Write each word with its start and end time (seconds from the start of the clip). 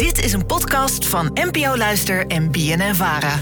Dit 0.00 0.24
is 0.24 0.32
een 0.32 0.46
podcast 0.46 1.06
van 1.06 1.30
NPO 1.34 1.76
Luister 1.76 2.26
en 2.26 2.50
BNN 2.50 2.94
Vara. 2.94 3.38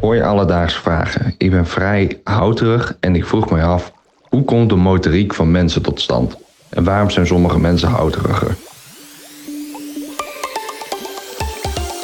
Hoi 0.00 0.20
alledaagse 0.20 0.80
vragen. 0.80 1.34
Ik 1.38 1.50
ben 1.50 1.66
vrij 1.66 2.20
houterig 2.24 2.96
en 3.00 3.14
ik 3.14 3.26
vroeg 3.26 3.50
mij 3.50 3.64
af... 3.64 3.92
hoe 4.22 4.44
komt 4.44 4.68
de 4.68 4.74
motoriek 4.74 5.34
van 5.34 5.50
mensen 5.50 5.82
tot 5.82 6.00
stand? 6.00 6.36
En 6.68 6.84
waarom 6.84 7.10
zijn 7.10 7.26
sommige 7.26 7.58
mensen 7.58 7.88
houteriger? 7.88 8.56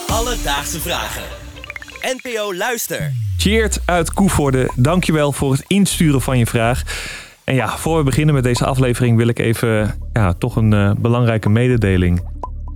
Alledaagse 0.06 0.80
vragen. 0.80 1.22
NPO 2.00 2.54
Luister. 2.54 3.12
Cheert 3.36 3.80
uit 3.84 4.12
Koevoorde, 4.12 4.70
dankjewel 4.74 5.32
voor 5.32 5.52
het 5.52 5.64
insturen 5.66 6.20
van 6.20 6.38
je 6.38 6.46
vraag. 6.46 6.82
En 7.44 7.54
ja, 7.54 7.78
voor 7.78 7.98
we 7.98 8.04
beginnen 8.04 8.34
met 8.34 8.44
deze 8.44 8.64
aflevering 8.64 9.16
wil 9.16 9.28
ik 9.28 9.38
even 9.38 9.94
ja, 10.12 10.32
toch 10.32 10.56
een 10.56 10.72
eh, 10.72 10.92
belangrijke 10.98 11.48
mededeling 11.48 12.20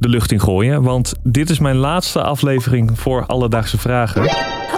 de 0.02 0.08
lucht 0.08 0.32
in 0.32 0.40
gooien. 0.40 0.82
Want 0.82 1.14
dit 1.22 1.50
is 1.50 1.58
mijn 1.58 1.76
laatste 1.76 2.22
aflevering 2.22 2.98
voor 2.98 3.26
Alledaagse 3.26 3.79
Vragen. 3.79 4.22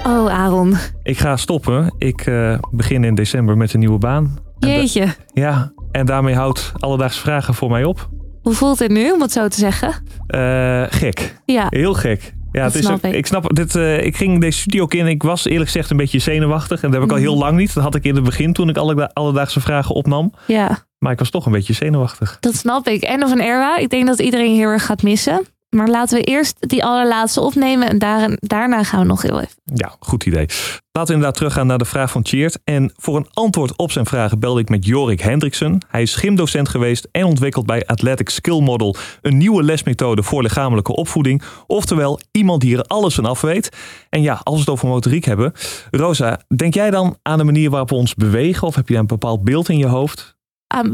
Oh, 0.07 0.31
Aaron. 0.31 0.77
Ik 1.03 1.19
ga 1.19 1.37
stoppen. 1.37 1.95
Ik 1.99 2.21
eh, 2.21 2.59
begin 2.71 3.05
in 3.05 3.15
december 3.15 3.57
met 3.57 3.73
een 3.73 3.79
nieuwe 3.79 3.99
baan. 3.99 4.39
En 4.59 4.69
Jeetje. 4.69 5.07
ja, 5.33 5.73
en 5.91 6.07
daarmee 6.07 6.35
houdt 6.35 6.73
Alledaagse 6.79 7.21
Vragen 7.21 7.55
voor 7.55 7.71
mij 7.71 7.85
op. 7.85 8.09
Hoe 8.43 8.55
voelt 8.55 8.79
het 8.79 8.91
nu, 8.91 9.13
om 9.13 9.21
het 9.21 9.33
zo 9.33 9.49
te 9.49 9.59
zeggen? 9.59 9.95
Eh, 10.27 10.83
gek. 10.89 11.41
Ja. 11.45 11.67
Heel 11.69 11.95
gek. 11.95 12.35
Ja, 12.55 12.65
het 12.65 12.75
is 12.75 12.85
snap 12.85 12.95
ook- 12.95 13.03
ik. 13.05 13.13
ik 13.15 13.27
snap 13.27 13.55
dit. 13.55 13.75
eh, 13.77 14.05
ik 14.05 14.17
ging 14.17 14.41
deze 14.41 14.59
studio 14.59 14.87
in. 14.87 15.07
Ik 15.07 15.23
was 15.23 15.45
eerlijk 15.47 15.71
gezegd 15.71 15.91
een 15.91 15.97
beetje 15.97 16.19
zenuwachtig. 16.19 16.83
En 16.83 16.91
dat 16.91 16.93
heb 17.01 17.03
ik 17.03 17.11
al 17.11 17.17
Mhm. 17.23 17.27
heel 17.27 17.39
lang 17.39 17.57
niet. 17.57 17.75
Dat 17.75 17.83
had 17.83 17.95
ik 17.95 18.05
in 18.05 18.15
het 18.15 18.25
begin 18.25 18.53
toen 18.53 18.69
ik 18.69 18.77
alle, 18.77 19.11
alledaagse 19.15 19.61
vragen 19.61 19.95
opnam. 19.95 20.33
Ja, 20.47 20.87
Maar 20.99 21.13
ik 21.13 21.19
was 21.19 21.31
toch 21.31 21.47
een 21.47 21.53
beetje 21.53 21.73
zenuwachtig. 21.73 22.37
dat 22.41 22.55
snap 22.55 22.87
ik. 22.89 23.03
En 23.03 23.23
of 23.25 23.31
een 23.31 23.41
Erwa. 23.43 23.77
Ik 23.79 23.91
denk 23.91 24.07
dat 24.07 24.21
iedereen 24.21 24.55
heel 24.55 24.69
erg 24.69 24.85
gaat 24.87 25.03
missen. 25.03 25.47
Maar 25.75 25.89
laten 25.89 26.19
we 26.19 26.25
eerst 26.25 26.69
die 26.69 26.85
allerlaatste 26.85 27.41
opnemen. 27.41 27.89
En 27.89 27.99
daar, 27.99 28.37
daarna 28.41 28.83
gaan 28.83 29.01
we 29.01 29.07
nog 29.07 29.23
heel 29.23 29.41
even. 29.41 29.55
Ja, 29.65 29.97
goed 30.01 30.27
idee. 30.27 30.47
Laten 30.93 31.11
we 31.11 31.13
inderdaad 31.13 31.35
teruggaan 31.35 31.67
naar 31.67 31.79
de 31.79 31.85
vraag 31.85 32.11
van 32.11 32.27
Cheert. 32.27 32.59
En 32.65 32.93
voor 32.97 33.17
een 33.17 33.27
antwoord 33.33 33.77
op 33.77 33.93
zijn 33.93 34.07
vragen 34.07 34.39
belde 34.39 34.61
ik 34.61 34.69
met 34.69 34.87
Jorik 34.87 35.21
Hendriksen. 35.21 35.79
Hij 35.89 36.03
is 36.03 36.15
gymdocent 36.15 36.69
geweest 36.69 37.09
en 37.13 37.25
ontwikkelt 37.25 37.67
bij 37.67 37.87
Athletic 37.87 38.29
Skill 38.29 38.61
Model 38.61 38.97
een 39.23 39.37
nieuwe 39.37 39.63
lesmethode 39.63 40.23
voor 40.23 40.43
lichamelijke 40.43 40.97
opvoeding. 40.97 41.43
Oftewel, 41.67 42.21
iemand 42.31 42.61
die 42.61 42.77
er 42.77 42.83
alles 42.85 43.15
van 43.15 43.25
af 43.25 43.41
weet. 43.41 43.69
En 44.09 44.23
ja, 44.23 44.41
als 44.43 44.55
we 44.55 44.61
het 44.61 44.71
over 44.71 44.89
motoriek 44.89 45.25
hebben. 45.25 45.53
Rosa, 45.91 46.41
denk 46.57 46.75
jij 46.75 46.91
dan 46.91 47.17
aan 47.23 47.39
de 47.39 47.45
manier 47.45 47.71
waarop 47.71 47.89
we 47.89 47.95
ons 47.95 48.15
bewegen? 48.15 48.67
Of 48.67 48.75
heb 48.75 48.89
je 48.89 48.97
een 48.97 49.07
bepaald 49.07 49.45
beeld 49.45 49.69
in 49.69 49.79
je 49.79 49.87
hoofd? 49.87 50.37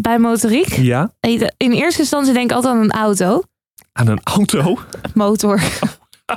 Bij 0.01 0.19
motoriek. 0.19 0.73
Ja, 0.73 1.11
In 1.57 1.73
eerste 1.73 2.01
instantie 2.01 2.33
denk 2.33 2.51
ik 2.51 2.57
altijd 2.57 2.75
aan 2.75 2.83
een 2.83 2.91
auto. 2.93 3.43
Aan 3.93 4.09
een 4.09 4.21
auto? 4.25 4.79
Motor. 5.15 5.63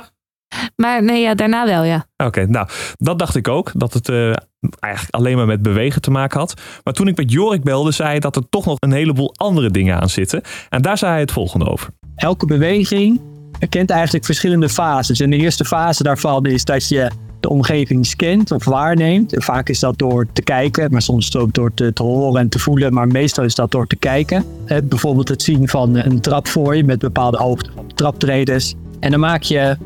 maar 0.82 1.02
nee, 1.02 1.22
ja, 1.22 1.34
daarna 1.34 1.66
wel, 1.66 1.82
ja. 1.82 2.06
Oké, 2.16 2.46
nou, 2.46 2.68
dat 2.96 3.18
dacht 3.18 3.36
ik 3.36 3.48
ook. 3.48 3.70
Dat 3.74 3.92
het 3.92 4.08
eh, 4.08 4.32
eigenlijk 4.80 5.14
alleen 5.14 5.36
maar 5.36 5.46
met 5.46 5.62
bewegen 5.62 6.00
te 6.00 6.10
maken 6.10 6.38
had. 6.38 6.60
Maar 6.84 6.94
toen 6.94 7.08
ik 7.08 7.16
met 7.16 7.32
Jorik 7.32 7.62
belde, 7.62 7.92
zei 7.92 8.08
hij 8.08 8.20
dat 8.20 8.36
er 8.36 8.48
toch 8.48 8.64
nog 8.64 8.76
een 8.78 8.92
heleboel 8.92 9.34
andere 9.36 9.70
dingen 9.70 10.00
aan 10.00 10.08
zitten. 10.10 10.42
En 10.68 10.82
daar 10.82 10.98
zei 10.98 11.10
hij 11.10 11.20
het 11.20 11.32
volgende 11.32 11.70
over. 11.70 11.90
elke 12.16 12.46
beweging 12.46 13.20
kent 13.68 13.90
eigenlijk 13.90 14.24
verschillende 14.24 14.68
fases. 14.68 15.20
En 15.20 15.30
de 15.30 15.36
eerste 15.36 15.64
fase 15.64 16.02
daarvan 16.02 16.46
is 16.46 16.64
dat 16.64 16.88
je 16.88 17.10
de 17.44 17.50
omgeving 17.50 18.06
scant 18.06 18.50
of 18.50 18.64
waarneemt. 18.64 19.34
Vaak 19.36 19.68
is 19.68 19.80
dat 19.80 19.98
door 19.98 20.26
te 20.32 20.42
kijken, 20.42 20.90
maar 20.90 21.02
soms 21.02 21.36
ook 21.36 21.54
door 21.54 21.74
te, 21.74 21.92
horen 21.94 22.40
en 22.40 22.48
te 22.48 22.58
voelen. 22.58 22.92
Maar 22.92 23.06
meestal 23.06 23.44
is 23.44 23.54
dat 23.54 23.70
door 23.70 23.86
te 23.86 23.96
kijken. 23.96 24.44
Bijvoorbeeld 24.84 25.28
het 25.28 25.42
zien 25.42 25.68
van 25.68 25.96
een 25.96 26.20
trap 26.20 26.48
voor 26.48 26.76
je 26.76 26.84
met 26.84 26.98
bepaalde 26.98 27.36
hoogte 27.36 27.70
van 27.74 27.86
traptreders. 27.94 28.74
En 29.00 29.10
dan 29.10 29.20
maak 29.20 29.42
je 29.42 29.76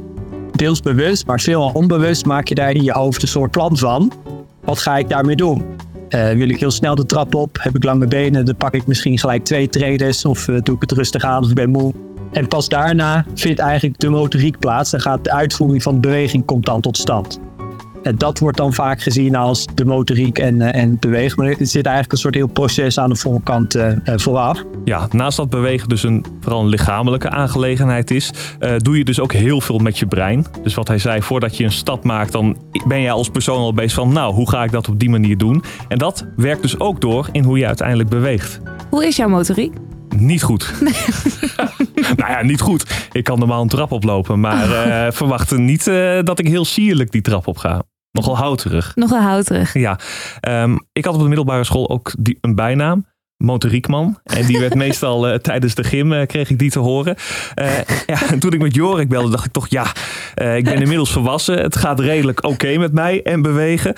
deels 0.53 0.81
bewust, 0.81 1.27
maar 1.27 1.41
veel 1.41 1.71
onbewust 1.75 2.25
maak 2.25 2.49
je 2.49 2.55
daar 2.55 2.73
in 2.73 2.85
je 2.85 2.93
hoofd 2.93 3.23
een 3.23 3.29
soort 3.29 3.51
plan 3.51 3.77
van. 3.77 4.13
Wat 4.65 4.79
ga 4.79 4.97
ik 4.97 5.09
daarmee 5.09 5.37
doen? 5.37 5.65
Eh, 6.09 6.31
wil 6.31 6.49
ik 6.49 6.61
heel 6.61 6.71
snel 6.71 6.95
de 6.95 7.07
trap 7.07 7.35
op? 7.35 7.59
Heb 7.61 7.77
ik 7.77 7.85
lange 7.85 8.07
benen? 8.07 8.45
Dan 8.45 8.57
pak 8.57 8.75
ik 8.75 8.87
misschien 8.87 9.19
gelijk 9.19 9.45
twee 9.45 9.69
traders. 9.69 10.25
Of 10.25 10.49
eh, 10.49 10.57
doe 10.63 10.75
ik 10.75 10.81
het 10.81 10.93
rustig 10.93 11.23
aan 11.23 11.43
of 11.43 11.49
ik 11.49 11.55
ben 11.55 11.71
moe. 11.71 11.93
En 12.33 12.49
pas 12.49 12.69
daarna 12.69 13.25
vindt 13.35 13.61
eigenlijk 13.61 14.01
de 14.01 14.09
motoriek 14.09 14.59
plaats. 14.59 14.91
Dan 14.91 15.01
gaat 15.01 15.25
de 15.25 15.33
uitvoering 15.33 15.83
van 15.83 15.95
de 15.95 16.01
beweging 16.01 16.45
komt 16.45 16.67
dan 16.67 16.81
tot 16.81 16.97
stand. 16.97 17.41
En 18.03 18.17
dat 18.17 18.39
wordt 18.39 18.57
dan 18.57 18.73
vaak 18.73 19.03
gezien 19.03 19.37
als 19.37 19.67
de 19.75 19.85
motoriek 19.85 20.39
en, 20.39 20.61
eh, 20.61 20.83
en 20.83 20.99
bewegen. 20.99 21.43
Maar 21.43 21.51
er 21.51 21.67
zit 21.67 21.87
eigenlijk 21.87 22.13
een 22.13 22.19
soort 22.19 22.35
heel 22.35 22.47
proces 22.47 22.99
aan 22.99 23.09
de 23.09 23.17
voorkant 23.17 23.75
eh, 23.75 23.91
eh, 23.91 23.97
vooraf. 24.07 24.65
Ja, 24.85 25.09
naast 25.11 25.37
dat 25.37 25.51
bewegen 25.51 25.89
dus 25.89 26.03
een, 26.03 26.25
vooral 26.41 26.61
een 26.61 26.69
lichamelijke 26.69 27.31
aangelegenheid 27.31 28.11
is, 28.11 28.33
eh, 28.59 28.77
doe 28.77 28.99
je 28.99 29.05
dus 29.05 29.21
ook 29.21 29.33
heel 29.33 29.61
veel 29.61 29.79
met 29.79 29.99
je 29.99 30.07
brein. 30.07 30.47
Dus 30.63 30.75
wat 30.75 30.89
hij 30.89 30.99
zei, 30.99 31.23
voordat 31.23 31.57
je 31.57 31.65
een 31.65 31.73
stap 31.73 32.05
maakt, 32.05 32.33
dan 32.33 32.57
ben 32.87 33.01
je 33.01 33.11
als 33.11 33.29
persoon 33.29 33.59
al 33.59 33.75
bezig 33.75 33.93
van, 33.93 34.13
nou, 34.13 34.35
hoe 34.35 34.51
ga 34.51 34.65
ik 34.65 34.71
dat 34.71 34.89
op 34.89 34.99
die 34.99 35.11
manier 35.11 35.39
doen? 35.39 35.63
En 35.89 35.99
dat 35.99 36.27
werkt 36.37 36.63
dus 36.63 36.81
ook 36.81 37.01
door 37.01 37.29
in 37.33 37.45
hoe 37.45 37.59
je 37.59 37.67
uiteindelijk 37.67 38.09
beweegt. 38.09 38.61
Hoe 38.91 39.07
is 39.07 39.17
jouw 39.17 39.29
motoriek? 39.29 39.73
Niet 40.21 40.43
goed. 40.43 40.73
nou 42.17 42.31
ja, 42.31 42.43
niet 42.43 42.61
goed. 42.61 43.09
Ik 43.13 43.25
kan 43.25 43.39
normaal 43.39 43.63
een 43.63 43.69
trap 43.69 43.93
oplopen, 43.93 44.41
maar 44.41 44.73
eh 45.07 45.13
verwacht 45.13 45.57
niet 45.57 45.87
eh, 45.87 46.19
dat 46.23 46.39
ik 46.39 46.49
heel 46.49 46.65
sierlijk 46.65 47.11
die 47.11 47.23
trap 47.23 47.47
op 47.47 47.59
ga. 47.59 47.83
Nogal 48.11 48.37
houterig. 48.37 48.93
Nog 48.95 49.11
wel 49.11 49.21
houterig. 49.21 49.75
Ja, 49.75 49.99
ehm, 50.41 50.77
ik 50.93 51.05
had 51.05 51.15
op 51.15 51.21
de 51.21 51.27
middelbare 51.27 51.65
school 51.65 51.91
ook 51.91 52.15
die, 52.19 52.39
een 52.41 52.55
bijnaam. 52.55 53.07
Motoriekman. 53.45 54.19
En 54.25 54.47
die 54.47 54.59
werd 54.59 54.75
meestal 54.85 55.29
eh, 55.29 55.39
tijdens 55.39 55.75
de 55.75 55.85
gym 55.85 56.13
eh, 56.13 56.27
kreeg 56.27 56.51
ik 56.51 56.59
die 56.59 56.71
te 56.71 56.79
horen. 56.79 57.17
Eh, 57.55 57.79
ja, 58.07 58.31
en 58.31 58.39
toen 58.39 58.53
ik 58.53 58.61
met 58.61 58.75
Jorik 58.75 59.09
belde, 59.09 59.31
dacht 59.31 59.45
ik 59.45 59.53
toch, 59.53 59.69
ja, 59.69 59.87
ik 60.35 60.65
ben 60.65 60.81
inmiddels 60.81 61.13
volwassen. 61.13 61.59
Het 61.59 61.77
gaat 61.77 62.01
redelijk 62.01 62.45
oké 62.45 62.79
met 62.79 62.93
mij 62.93 63.23
en 63.23 63.43
bewegen. 63.43 63.95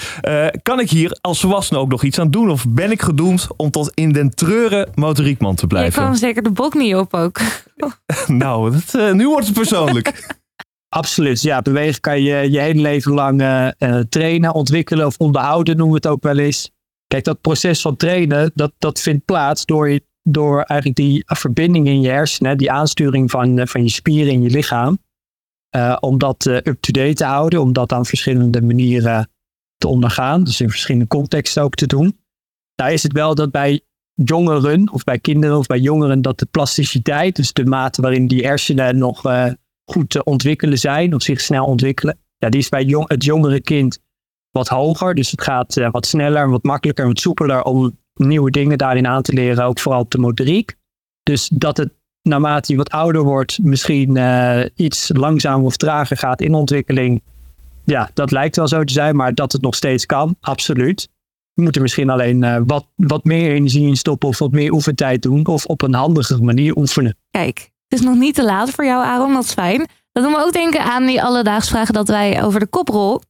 Kan 0.62 0.80
ik 0.80 0.90
hier 0.90 1.18
als 1.20 1.40
volwassene 1.40 1.78
ook 1.78 1.90
nog 1.90 2.02
iets 2.02 2.18
aan 2.18 2.30
doen? 2.30 2.50
Of 2.50 2.64
ben 2.68 2.90
ik 2.90 3.02
gedoemd 3.02 3.46
om 3.56 3.70
tot 3.70 3.90
in 3.94 4.12
den 4.12 4.30
treuren 4.30 4.88
motoriekman 4.94 5.54
te 5.54 5.66
blijven? 5.66 6.02
kwam 6.02 6.14
zeker 6.14 6.42
de 6.42 6.50
bok 6.50 6.74
niet 6.74 6.94
op 6.94 7.14
ook. 7.14 7.40
Nou, 8.26 8.72
dat, 8.72 9.14
nu 9.14 9.28
wordt 9.28 9.46
het 9.46 9.54
persoonlijk. 9.54 10.12
Absoluut. 10.88 11.42
Ja, 11.42 11.62
bewegen 11.62 12.00
kan 12.00 12.22
je 12.22 12.50
je 12.50 12.58
hele 12.58 12.80
leven 12.80 13.12
lang 13.12 13.42
trainen, 14.08 14.54
ontwikkelen 14.54 15.06
of 15.06 15.16
onderhouden, 15.18 15.76
noemen 15.76 16.00
we 16.00 16.08
het 16.08 16.16
ook 16.16 16.22
wel 16.22 16.38
eens. 16.38 16.70
Kijk, 17.10 17.24
dat 17.24 17.40
proces 17.40 17.80
van 17.80 17.96
trainen, 17.96 18.50
dat, 18.54 18.72
dat 18.78 19.00
vindt 19.00 19.24
plaats 19.24 19.64
door, 19.64 19.98
door 20.22 20.62
eigenlijk 20.62 20.98
die 21.00 21.22
verbinding 21.26 21.86
in 21.86 22.00
je 22.00 22.08
hersenen, 22.08 22.58
die 22.58 22.70
aansturing 22.70 23.30
van, 23.30 23.58
eh, 23.58 23.66
van 23.66 23.82
je 23.82 23.88
spieren 23.88 24.32
in 24.32 24.42
je 24.42 24.50
lichaam. 24.50 24.98
eh, 25.70 25.96
om 26.00 26.18
dat 26.18 26.46
eh, 26.46 26.54
up-to-date 26.54 27.14
te 27.14 27.24
houden, 27.24 27.60
om 27.60 27.72
dat 27.72 27.92
aan 27.92 28.06
verschillende 28.06 28.62
manieren 28.62 29.30
te 29.76 29.88
ondergaan. 29.88 30.44
Dus 30.44 30.60
in 30.60 30.70
verschillende 30.70 31.06
contexten 31.06 31.62
ook 31.62 31.74
te 31.74 31.86
doen. 31.86 32.20
Daar 32.74 32.92
is 32.92 33.02
het 33.02 33.12
wel 33.12 33.34
dat 33.34 33.50
bij 33.50 33.80
jongeren, 34.14 34.92
of 34.92 35.04
bij 35.04 35.18
kinderen 35.18 35.58
of 35.58 35.66
bij 35.66 35.78
jongeren, 35.78 36.22
dat 36.22 36.38
de 36.38 36.46
plasticiteit, 36.46 37.36
dus 37.36 37.52
de 37.52 37.64
mate 37.64 38.02
waarin 38.02 38.26
die 38.26 38.46
hersenen 38.46 38.98
nog 38.98 39.22
goed 39.84 40.10
te 40.10 40.24
ontwikkelen 40.24 40.78
zijn 40.78 41.14
of 41.14 41.22
zich 41.22 41.40
snel 41.40 41.64
ontwikkelen. 41.64 42.18
Ja, 42.36 42.48
die 42.48 42.60
is 42.60 42.68
bij 42.68 42.84
jong, 42.84 43.08
het 43.08 43.24
jongere 43.24 43.60
kind 43.60 44.00
wat 44.50 44.68
hoger. 44.68 45.14
Dus 45.14 45.30
het 45.30 45.42
gaat 45.42 45.76
eh, 45.76 45.90
wat 45.90 46.06
sneller, 46.06 46.50
wat 46.50 46.62
makkelijker, 46.62 47.06
wat 47.06 47.20
soepeler 47.20 47.62
om 47.62 47.98
nieuwe 48.14 48.50
dingen 48.50 48.78
daarin 48.78 49.06
aan 49.06 49.22
te 49.22 49.32
leren. 49.32 49.64
Ook 49.64 49.80
vooral 49.80 50.00
op 50.00 50.10
de 50.10 50.18
motoriek. 50.18 50.76
Dus 51.22 51.48
dat 51.52 51.76
het 51.76 51.90
naarmate 52.22 52.72
je 52.72 52.78
wat 52.78 52.90
ouder 52.90 53.22
wordt 53.22 53.58
misschien 53.62 54.16
eh, 54.16 54.60
iets 54.74 55.10
langzamer 55.14 55.66
of 55.66 55.76
trager 55.76 56.16
gaat 56.16 56.40
in 56.40 56.54
ontwikkeling. 56.54 57.22
Ja, 57.84 58.10
dat 58.14 58.30
lijkt 58.30 58.56
wel 58.56 58.68
zo 58.68 58.84
te 58.84 58.92
zijn, 58.92 59.16
maar 59.16 59.34
dat 59.34 59.52
het 59.52 59.62
nog 59.62 59.74
steeds 59.74 60.06
kan, 60.06 60.36
absoluut. 60.40 61.08
We 61.54 61.62
moeten 61.62 61.82
misschien 61.82 62.10
alleen 62.10 62.44
eh, 62.44 62.60
wat, 62.66 62.86
wat 62.96 63.24
meer 63.24 63.50
energie 63.50 63.86
in 63.86 63.96
stoppen 63.96 64.28
of 64.28 64.38
wat 64.38 64.50
meer 64.50 64.72
oefentijd 64.72 65.22
doen. 65.22 65.46
Of 65.46 65.64
op 65.64 65.82
een 65.82 65.94
handige 65.94 66.42
manier 66.42 66.76
oefenen. 66.76 67.16
Kijk, 67.30 67.70
het 67.88 67.98
is 67.98 68.04
nog 68.04 68.16
niet 68.16 68.34
te 68.34 68.44
laat 68.44 68.70
voor 68.70 68.84
jou, 68.84 69.04
Aaron. 69.04 69.32
Dat 69.32 69.44
is 69.44 69.52
fijn. 69.52 69.88
Dat 70.12 70.22
doen 70.22 70.32
we 70.32 70.44
ook 70.44 70.52
denken 70.52 70.84
aan 70.84 71.06
die 71.06 71.22
alledaagse 71.22 71.70
vragen 71.70 71.94
dat 71.94 72.08
wij 72.08 72.42
over 72.44 72.60
de 72.60 72.66
koprol, 72.66 73.20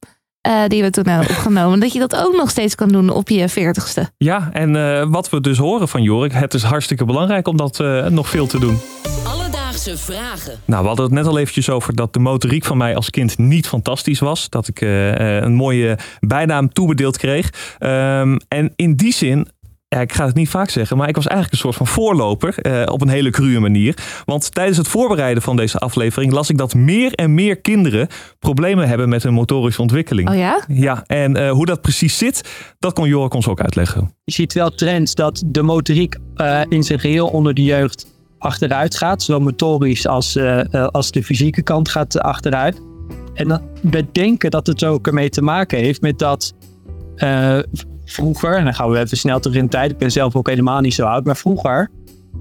eh, 0.41 0.61
die 0.67 0.81
we 0.83 0.89
toen 0.89 1.07
hebben 1.07 1.29
opgenomen, 1.29 1.79
dat 1.79 1.93
je 1.93 1.99
dat 1.99 2.15
ook 2.15 2.35
nog 2.35 2.49
steeds 2.49 2.75
kan 2.75 2.89
doen 2.89 3.09
op 3.09 3.29
je 3.29 3.49
veertigste. 3.49 4.09
Ja, 4.17 4.49
en 4.53 4.75
eh, 4.75 5.05
wat 5.09 5.29
we 5.29 5.41
dus 5.41 5.57
horen 5.57 5.87
van 5.87 6.03
Jorik, 6.03 6.31
het 6.31 6.53
is 6.53 6.63
hartstikke 6.63 7.05
belangrijk 7.05 7.47
om 7.47 7.57
dat 7.57 7.79
eh, 7.79 8.05
nog 8.05 8.29
veel 8.29 8.47
te 8.47 8.59
doen. 8.59 8.77
Alledaagse 9.23 9.97
vragen. 9.97 10.59
Nou, 10.65 10.81
we 10.81 10.87
hadden 10.87 11.05
het 11.05 11.13
net 11.13 11.25
al 11.25 11.37
eventjes 11.37 11.69
over 11.69 11.95
dat 11.95 12.13
de 12.13 12.19
motoriek 12.19 12.65
van 12.65 12.77
mij 12.77 12.95
als 12.95 13.09
kind 13.09 13.37
niet 13.37 13.67
fantastisch 13.67 14.19
was. 14.19 14.49
Dat 14.49 14.67
ik 14.67 14.81
eh, 14.81 15.37
eh, 15.37 15.43
een 15.43 15.53
mooie 15.53 15.97
bijnaam 16.19 16.73
toebedeeld 16.73 17.17
kreeg. 17.17 17.75
Ehm, 17.79 18.37
en 18.47 18.73
in 18.75 18.95
die 18.95 19.13
zin, 19.13 19.47
ja, 19.95 20.01
ik 20.01 20.13
ga 20.13 20.25
het 20.25 20.35
niet 20.35 20.49
vaak 20.49 20.69
zeggen, 20.69 20.97
maar 20.97 21.07
ik 21.07 21.15
was 21.15 21.27
eigenlijk 21.27 21.55
een 21.55 21.61
soort 21.61 21.75
van 21.75 21.87
voorloper 21.87 22.57
eh, 22.57 22.93
op 22.93 23.01
een 23.01 23.09
hele 23.09 23.29
cruwe 23.29 23.59
manier. 23.59 23.97
Want 24.25 24.53
tijdens 24.53 24.77
het 24.77 24.87
voorbereiden 24.87 25.43
van 25.43 25.55
deze 25.55 25.77
aflevering 25.77 26.31
las 26.31 26.49
ik 26.49 26.57
dat 26.57 26.73
meer 26.73 27.13
en 27.13 27.33
meer 27.33 27.61
kinderen 27.61 28.07
problemen 28.39 28.87
hebben 28.87 29.09
met 29.09 29.23
hun 29.23 29.33
motorische 29.33 29.81
ontwikkeling. 29.81 30.29
Oh 30.29 30.35
ja? 30.35 30.63
Ja, 30.67 31.03
en 31.05 31.35
eh, 31.35 31.51
hoe 31.51 31.65
dat 31.65 31.81
precies 31.81 32.17
zit, 32.17 32.49
dat 32.79 32.93
kon 32.93 33.07
Jorik 33.07 33.33
ons 33.33 33.47
ook 33.47 33.61
uitleggen. 33.61 34.13
Je 34.23 34.31
ziet 34.31 34.53
wel 34.53 34.69
trends 34.69 35.15
dat 35.15 35.43
de 35.45 35.61
motoriek 35.61 36.17
eh, 36.35 36.61
in 36.69 36.83
zijn 36.83 36.99
geheel 36.99 37.27
onder 37.27 37.53
de 37.53 37.63
jeugd 37.63 38.07
achteruit 38.41 38.97
gaat. 38.97 39.23
Zowel 39.23 39.41
motorisch 39.41 40.07
als, 40.07 40.35
eh, 40.35 40.73
eh, 40.73 40.87
als 40.87 41.11
de 41.11 41.23
fysieke 41.23 41.61
kant 41.61 41.89
gaat 41.89 42.19
achteruit. 42.19 42.81
En 43.33 43.47
dan, 43.47 43.61
we 43.81 44.11
denken 44.11 44.51
dat 44.51 44.67
het 44.67 44.83
ook 44.83 45.07
ermee 45.07 45.29
te 45.29 45.41
maken 45.41 45.77
heeft 45.77 46.01
met 46.01 46.19
dat 46.19 46.53
eh, 47.15 47.59
vroeger, 48.11 48.57
en 48.57 48.63
dan 48.63 48.73
gaan 48.73 48.89
we 48.89 48.99
even 48.99 49.17
snel 49.17 49.39
terug 49.39 49.57
in 49.57 49.63
de 49.63 49.69
tijd. 49.69 49.91
Ik 49.91 49.97
ben 49.97 50.11
zelf 50.11 50.35
ook 50.35 50.49
helemaal 50.49 50.81
niet 50.81 50.93
zo 50.93 51.05
oud, 51.05 51.25
maar 51.25 51.37
vroeger 51.37 51.89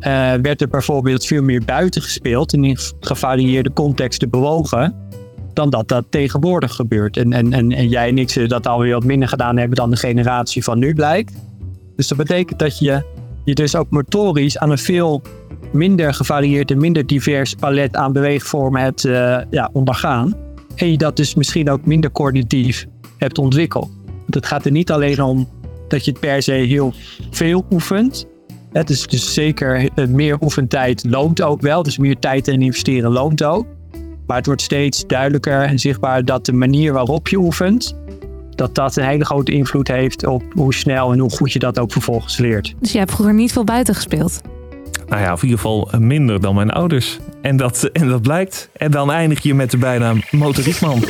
eh, 0.00 0.32
werd 0.42 0.60
er 0.60 0.68
bijvoorbeeld 0.68 1.26
veel 1.26 1.42
meer 1.42 1.64
buiten 1.64 2.02
gespeeld 2.02 2.52
en 2.52 2.64
in 2.64 2.78
gevarieerde 3.00 3.72
contexten 3.72 4.30
bewogen 4.30 4.94
dan 5.52 5.70
dat 5.70 5.88
dat 5.88 6.04
tegenwoordig 6.10 6.74
gebeurt. 6.74 7.16
En, 7.16 7.32
en, 7.32 7.52
en, 7.52 7.72
en 7.72 7.88
jij 7.88 8.08
en 8.08 8.18
ik 8.18 8.30
zullen 8.30 8.48
dat 8.48 8.66
alweer 8.66 8.92
wat 8.92 9.04
minder 9.04 9.28
gedaan 9.28 9.56
hebben 9.56 9.76
dan 9.76 9.90
de 9.90 9.96
generatie 9.96 10.64
van 10.64 10.78
nu 10.78 10.94
blijkt. 10.94 11.32
Dus 11.96 12.08
dat 12.08 12.18
betekent 12.18 12.58
dat 12.58 12.78
je 12.78 13.02
je 13.44 13.54
dus 13.54 13.76
ook 13.76 13.90
motorisch 13.90 14.58
aan 14.58 14.70
een 14.70 14.78
veel 14.78 15.22
minder 15.72 16.14
gevarieerd 16.14 16.70
en 16.70 16.78
minder 16.78 17.06
divers 17.06 17.54
palet 17.54 17.96
aan 17.96 18.12
beweegvormen 18.12 18.82
hebt 18.82 19.04
eh, 19.04 19.38
ja, 19.50 19.70
ondergaan. 19.72 20.34
En 20.74 20.90
je 20.90 20.96
dat 20.96 21.16
dus 21.16 21.34
misschien 21.34 21.70
ook 21.70 21.86
minder 21.86 22.12
coördinatief 22.12 22.86
hebt 23.16 23.38
ontwikkeld. 23.38 23.90
Want 24.04 24.34
het 24.34 24.46
gaat 24.46 24.64
er 24.64 24.70
niet 24.70 24.90
alleen 24.90 25.22
om 25.22 25.48
dat 25.90 26.04
je 26.04 26.10
het 26.10 26.20
per 26.20 26.42
se 26.42 26.52
heel 26.52 26.92
veel 27.30 27.64
oefent. 27.70 28.26
Het 28.72 28.90
is 28.90 29.06
dus 29.06 29.34
zeker 29.34 29.88
eh, 29.94 30.06
meer 30.06 30.36
oefentijd 30.40 31.04
loont 31.08 31.42
ook 31.42 31.60
wel. 31.60 31.82
Dus 31.82 31.98
meer 31.98 32.18
tijd 32.18 32.48
en 32.48 32.62
investeren 32.62 33.10
loont 33.10 33.42
ook. 33.42 33.66
Maar 34.26 34.36
het 34.36 34.46
wordt 34.46 34.62
steeds 34.62 35.06
duidelijker 35.06 35.62
en 35.62 35.78
zichtbaar 35.78 36.24
dat 36.24 36.46
de 36.46 36.52
manier 36.52 36.92
waarop 36.92 37.28
je 37.28 37.36
oefent, 37.36 37.96
dat 38.50 38.74
dat 38.74 38.96
een 38.96 39.04
hele 39.04 39.24
grote 39.24 39.52
invloed 39.52 39.88
heeft 39.88 40.26
op 40.26 40.42
hoe 40.52 40.74
snel 40.74 41.12
en 41.12 41.18
hoe 41.18 41.30
goed 41.30 41.52
je 41.52 41.58
dat 41.58 41.78
ook 41.78 41.92
vervolgens 41.92 42.36
leert. 42.38 42.74
Dus 42.80 42.92
je 42.92 42.98
hebt 42.98 43.12
vroeger 43.12 43.34
niet 43.34 43.52
veel 43.52 43.64
buiten 43.64 43.94
gespeeld. 43.94 44.40
Nou 45.08 45.22
ja, 45.22 45.32
of 45.32 45.42
in 45.42 45.48
ieder 45.48 45.60
geval 45.60 45.88
minder 45.98 46.40
dan 46.40 46.54
mijn 46.54 46.70
ouders. 46.70 47.18
En 47.42 47.56
dat, 47.56 47.84
en 47.84 48.08
dat 48.08 48.22
blijkt. 48.22 48.70
En 48.72 48.90
dan 48.90 49.12
eindig 49.12 49.42
je 49.42 49.54
met 49.54 49.70
de 49.70 49.78
bijnaam 49.78 50.22
motoriekman. 50.30 51.04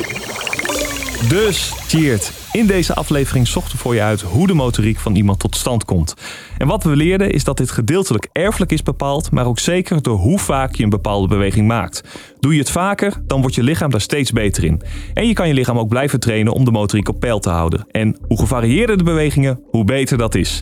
Dus, 1.29 1.73
Tjeerd, 1.87 2.31
in 2.51 2.67
deze 2.67 2.95
aflevering 2.95 3.47
zochten 3.47 3.71
we 3.71 3.77
voor 3.77 3.95
je 3.95 4.01
uit 4.01 4.21
hoe 4.21 4.47
de 4.47 4.53
motoriek 4.53 4.99
van 4.99 5.15
iemand 5.15 5.39
tot 5.39 5.55
stand 5.55 5.85
komt. 5.85 6.13
En 6.57 6.67
wat 6.67 6.83
we 6.83 6.95
leerden 6.95 7.31
is 7.31 7.43
dat 7.43 7.57
dit 7.57 7.71
gedeeltelijk 7.71 8.29
erfelijk 8.31 8.71
is 8.71 8.83
bepaald, 8.83 9.31
maar 9.31 9.45
ook 9.45 9.59
zeker 9.59 10.01
door 10.01 10.17
hoe 10.17 10.39
vaak 10.39 10.75
je 10.75 10.83
een 10.83 10.89
bepaalde 10.89 11.27
beweging 11.27 11.67
maakt. 11.67 12.03
Doe 12.39 12.53
je 12.53 12.59
het 12.59 12.69
vaker, 12.69 13.13
dan 13.27 13.41
wordt 13.41 13.55
je 13.55 13.63
lichaam 13.63 13.89
daar 13.89 14.01
steeds 14.01 14.31
beter 14.31 14.63
in. 14.63 14.81
En 15.13 15.27
je 15.27 15.33
kan 15.33 15.47
je 15.47 15.53
lichaam 15.53 15.79
ook 15.79 15.89
blijven 15.89 16.19
trainen 16.19 16.53
om 16.53 16.65
de 16.65 16.71
motoriek 16.71 17.09
op 17.09 17.19
peil 17.19 17.39
te 17.39 17.49
houden. 17.49 17.85
En 17.91 18.17
hoe 18.27 18.39
gevarieerder 18.39 18.97
de 18.97 19.03
bewegingen, 19.03 19.59
hoe 19.69 19.83
beter 19.83 20.17
dat 20.17 20.35
is. 20.35 20.61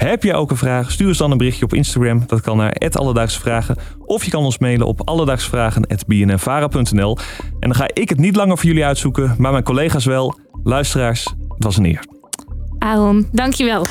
Heb 0.00 0.22
je 0.22 0.34
ook 0.34 0.50
een 0.50 0.56
vraag? 0.56 0.90
Stuur 0.90 1.08
ons 1.08 1.18
dan 1.18 1.30
een 1.30 1.38
berichtje 1.38 1.64
op 1.64 1.74
Instagram. 1.74 2.22
Dat 2.26 2.40
kan 2.40 2.56
naar 2.56 2.76
Alledaagse 2.92 3.40
Vragen. 3.40 3.76
Of 3.98 4.24
je 4.24 4.30
kan 4.30 4.44
ons 4.44 4.58
mailen 4.58 4.86
op 4.86 5.08
alledaagsvragen.bnnvara.nl. 5.08 7.18
En 7.60 7.68
dan 7.68 7.74
ga 7.74 7.88
ik 7.92 8.08
het 8.08 8.18
niet 8.18 8.36
langer 8.36 8.56
voor 8.56 8.66
jullie 8.66 8.84
uitzoeken, 8.84 9.34
maar 9.38 9.52
mijn 9.52 9.64
collega's 9.64 10.04
wel. 10.04 10.38
Luisteraars, 10.64 11.24
het 11.48 11.64
was 11.64 11.76
een 11.76 11.84
eer. 11.84 12.04
Aaron, 12.78 13.28
dankjewel. 13.32 13.86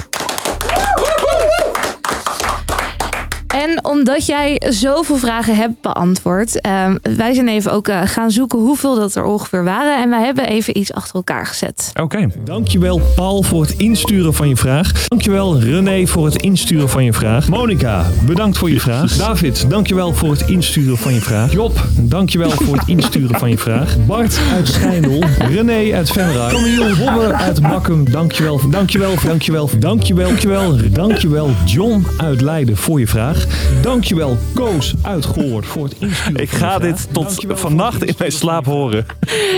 En 3.60 3.86
omdat 3.86 4.26
jij 4.26 4.62
zoveel 4.70 5.18
vragen 5.18 5.56
hebt 5.56 5.82
beantwoord, 5.82 6.62
ehm, 6.62 6.96
wij 7.02 7.34
zijn 7.34 7.48
even 7.48 7.72
ook 7.72 7.88
eh, 7.88 8.02
gaan 8.06 8.32
zoeken 8.32 8.60
hoeveel 8.60 8.96
dat 8.96 9.16
er 9.16 9.24
ongeveer 9.24 9.64
waren. 9.64 10.02
En 10.02 10.10
wij 10.10 10.26
hebben 10.26 10.48
even 10.48 10.78
iets 10.78 10.94
achter 10.94 11.16
elkaar 11.16 11.46
gezet. 11.46 11.92
Oké. 12.02 12.28
Dankjewel 12.44 13.02
Paul 13.16 13.44
voor 13.44 13.62
het 13.62 13.72
insturen 13.72 14.34
van 14.34 14.50
je 14.50 14.56
vraag. 14.56 15.08
Dankjewel 15.08 15.60
René 15.60 16.08
voor 16.08 16.26
het 16.26 16.42
insturen 16.42 16.90
van 16.90 17.04
je 17.04 17.14
vraag. 17.14 17.48
Monika, 17.48 18.06
bedankt 18.26 18.58
voor 18.58 18.70
je 18.70 18.80
vraag. 18.80 19.16
David, 19.16 19.70
dankjewel 19.70 20.14
voor 20.14 20.32
het 20.32 20.50
insturen 20.50 20.98
van 20.98 21.14
je 21.14 21.22
vraag. 21.22 21.52
Job, 21.52 21.84
dankjewel 21.98 22.50
voor 22.50 22.76
het 22.76 22.88
insturen 22.88 23.40
van 23.40 23.50
je 23.50 23.58
vraag. 23.58 23.96
Bart 24.06 24.40
uit 24.54 24.68
Schijndel. 24.68 25.24
René 25.38 25.96
uit 25.96 26.12
Venray. 26.12 26.52
Camille 26.52 26.94
Robber 26.94 27.34
uit 27.34 27.62
Makkum. 27.62 28.12
Dankjewel, 28.12 28.70
dankjewel, 28.70 29.16
dankjewel, 29.22 29.70
dankjewel, 29.80 30.28
dankjewel, 30.28 30.78
dankjewel 30.92 31.50
John 31.66 32.06
uit 32.18 32.42
Leiden 32.42 32.78
voor 32.78 33.00
je 33.00 33.08
vraag. 33.08 33.48
Dankjewel 33.82 34.38
Koos 34.54 34.96
uit 35.02 35.26
Goord 35.26 35.66
voor 35.66 35.84
het 35.84 35.96
insturen 36.00 36.42
Ik 36.42 36.50
ga 36.50 36.80
dit 36.80 37.08
tot 37.12 37.26
Dankjewel 37.26 37.58
vannacht 37.58 38.04
in 38.04 38.14
mijn 38.18 38.32
slaap 38.32 38.66
horen. 38.66 39.06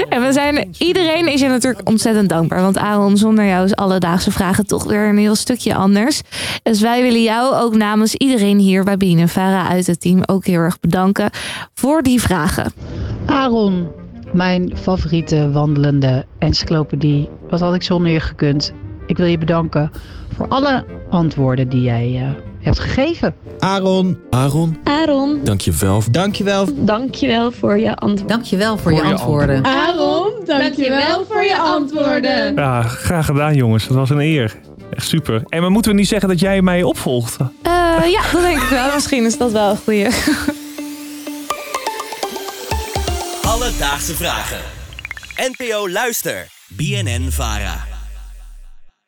En 0.09 0.21
we 0.21 0.33
zijn, 0.33 0.75
iedereen 0.77 1.27
is 1.27 1.41
je 1.41 1.47
natuurlijk 1.47 1.89
ontzettend 1.89 2.29
dankbaar. 2.29 2.61
Want 2.61 2.77
Aaron, 2.77 3.17
zonder 3.17 3.45
jou 3.45 3.65
is 3.65 3.75
alledaagse 3.75 4.31
vragen 4.31 4.65
toch 4.65 4.83
weer 4.83 5.09
een 5.09 5.17
heel 5.17 5.35
stukje 5.35 5.75
anders. 5.75 6.21
Dus 6.63 6.81
wij 6.81 7.01
willen 7.01 7.23
jou 7.23 7.55
ook 7.55 7.75
namens 7.75 8.15
iedereen 8.15 8.57
hier 8.57 8.83
bij 8.83 8.97
Bien 8.97 9.19
en 9.19 9.29
Vara 9.29 9.67
uit 9.67 9.87
het 9.87 10.01
team 10.01 10.23
ook 10.25 10.45
heel 10.45 10.59
erg 10.59 10.79
bedanken 10.79 11.29
voor 11.73 12.01
die 12.01 12.21
vragen. 12.21 12.71
Aaron, 13.25 13.87
mijn 14.33 14.77
favoriete 14.77 15.51
wandelende 15.51 16.25
encyclopedie. 16.39 17.29
Wat 17.49 17.59
had 17.59 17.75
ik 17.75 17.83
zonder 17.83 18.11
je 18.11 18.19
gekund? 18.19 18.73
Ik 19.05 19.17
wil 19.17 19.27
je 19.27 19.37
bedanken 19.37 19.91
voor 20.35 20.47
alle 20.47 20.85
antwoorden 21.09 21.69
die 21.69 21.81
jij 21.81 22.15
eh, 22.15 22.50
hebt 22.61 22.79
gegeven. 22.79 23.35
Aaron. 23.59 24.19
Aaron. 24.29 24.77
Aaron. 24.83 25.39
Dankjewel. 25.43 26.03
Dankjewel. 26.11 26.67
Dankjewel 26.85 27.51
voor 27.51 27.79
je 27.79 27.95
antwoorden. 27.95 28.27
Dankjewel 28.27 28.77
voor 28.77 28.91
je 28.91 28.97
Voor 28.97 29.07
je 29.07 29.13
antwoorden. 29.13 29.65
Aaron, 29.65 30.31
dankjewel 30.45 31.25
voor 31.29 31.43
je 31.43 31.57
antwoorden. 31.57 32.55
Ja, 32.55 32.81
graag 32.81 33.25
gedaan 33.25 33.55
jongens. 33.55 33.87
Dat 33.87 33.97
was 33.97 34.09
een 34.09 34.19
eer. 34.19 34.55
Echt 34.93 35.07
super. 35.07 35.43
En 35.47 35.61
maar 35.61 35.71
moeten 35.71 35.91
we 35.91 35.97
niet 35.97 36.07
zeggen 36.07 36.29
dat 36.29 36.39
jij 36.39 36.61
mij 36.61 36.83
opvolgt? 36.83 37.37
Eh, 37.39 37.71
ja, 38.11 38.21
dat 38.31 38.41
denk 38.41 38.61
ik 38.61 38.69
wel. 38.69 38.93
Misschien 38.95 39.25
is 39.25 39.37
dat 39.37 39.51
wel 39.51 39.69
een 39.69 39.77
goeie. 39.77 40.07
Alledaagse 43.41 44.15
vragen. 44.15 44.59
NPO 45.35 45.89
Luister. 45.89 46.47
BNN 46.67 47.27
Vara. 47.31 47.90